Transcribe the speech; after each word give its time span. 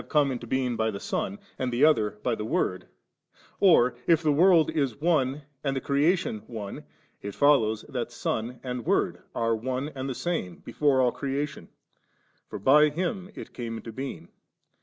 come 0.09 0.31
into 0.31 0.47
being 0.47 0.75
by 0.75 0.89
the 0.89 0.99
Son 0.99 1.37
and 1.59 1.71
the 1.71 1.85
other 1.85 2.17
by 2.23 2.33
the 2.33 2.43
Word, 2.43 2.87
or, 3.59 3.93
if 4.07 4.23
the 4.23 4.31
world 4.31 4.71
is 4.71 4.99
one 4.99 5.43
and 5.63 5.75
the 5.75 5.79
crea 5.79 6.15
tion 6.15 6.39
one, 6.47 6.83
it 7.21 7.35
follows 7.35 7.85
that 7.87 8.11
Son 8.11 8.59
and 8.63 8.83
Word 8.87 9.21
are 9.35 9.55
one 9.55 9.89
and 9.89 10.09
the 10.09 10.15
same 10.15 10.55
before 10.65 11.01
all 11.01 11.11
creation, 11.11 11.69
for 12.49 12.57
by 12.57 12.89
Him 12.89 13.29
it 13.35 13.53
came 13.53 13.77
into 13.77 13.91
being. 13.91 14.29